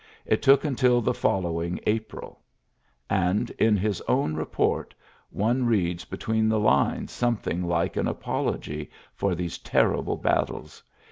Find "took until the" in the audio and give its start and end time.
0.41-1.13